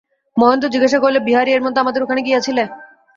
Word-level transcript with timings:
মহেন্দ্র 0.37 0.71
জিজ্ঞাসা 0.73 0.99
করিল, 0.99 1.17
বিহারী, 1.19 1.51
এর 1.53 1.61
মধ্যে 1.63 1.81
আমাদের 1.81 2.03
ওখানে 2.03 2.21
গিয়াছিলে? 2.27 2.63